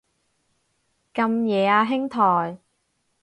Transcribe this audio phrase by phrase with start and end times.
[1.13, 2.57] 咁夜啊兄台